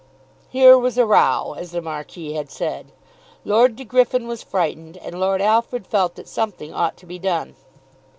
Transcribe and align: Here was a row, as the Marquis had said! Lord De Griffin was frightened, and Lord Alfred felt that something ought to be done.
Here 0.49 0.79
was 0.79 0.97
a 0.97 1.05
row, 1.05 1.53
as 1.59 1.69
the 1.73 1.79
Marquis 1.79 2.33
had 2.33 2.49
said! 2.49 2.91
Lord 3.45 3.75
De 3.75 3.83
Griffin 3.85 4.27
was 4.27 4.41
frightened, 4.41 4.97
and 4.97 5.19
Lord 5.19 5.43
Alfred 5.43 5.85
felt 5.85 6.15
that 6.15 6.27
something 6.27 6.73
ought 6.73 6.97
to 6.97 7.05
be 7.05 7.19
done. 7.19 7.53